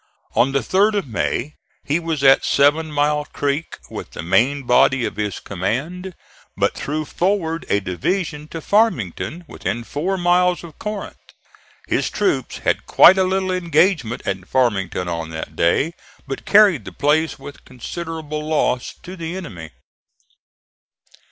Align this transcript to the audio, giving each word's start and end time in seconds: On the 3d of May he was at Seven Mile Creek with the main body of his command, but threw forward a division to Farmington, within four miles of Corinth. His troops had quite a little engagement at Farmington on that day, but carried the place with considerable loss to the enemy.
On 0.33 0.51
the 0.51 0.61
3d 0.61 0.95
of 0.95 1.07
May 1.07 1.53
he 1.83 1.99
was 1.99 2.23
at 2.23 2.43
Seven 2.43 2.91
Mile 2.91 3.23
Creek 3.25 3.77
with 3.91 4.09
the 4.13 4.23
main 4.23 4.63
body 4.63 5.05
of 5.05 5.15
his 5.15 5.39
command, 5.39 6.15
but 6.57 6.73
threw 6.73 7.05
forward 7.05 7.67
a 7.69 7.81
division 7.81 8.47
to 8.47 8.61
Farmington, 8.61 9.45
within 9.47 9.83
four 9.83 10.17
miles 10.17 10.63
of 10.63 10.79
Corinth. 10.79 11.17
His 11.87 12.09
troops 12.09 12.57
had 12.65 12.87
quite 12.87 13.19
a 13.19 13.23
little 13.23 13.51
engagement 13.51 14.23
at 14.25 14.47
Farmington 14.47 15.07
on 15.07 15.29
that 15.29 15.55
day, 15.55 15.93
but 16.25 16.45
carried 16.45 16.83
the 16.85 16.91
place 16.91 17.37
with 17.37 17.63
considerable 17.63 18.43
loss 18.43 18.95
to 19.03 19.15
the 19.15 19.37
enemy. 19.37 19.69